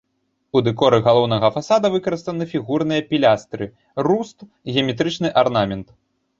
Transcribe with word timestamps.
У 0.59 0.61
дэкоры 0.67 0.97
галоўнага 1.07 1.47
фасада 1.57 1.91
выкарыстаны 1.97 2.49
фігурныя 2.55 3.01
пілястры, 3.13 3.69
руст, 4.07 4.37
геаметрычны 4.73 5.29
арнамент. 5.47 5.87